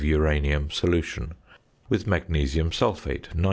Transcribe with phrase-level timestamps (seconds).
[0.03, 1.35] "Uranium" solution
[1.87, 3.39] With magnesium sulphate 19.